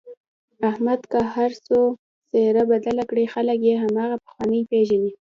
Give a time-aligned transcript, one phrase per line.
[0.69, 1.79] احمد که هرڅو
[2.31, 5.11] څهره بدله کړي خلک یې هماغه پخوانی پېژني.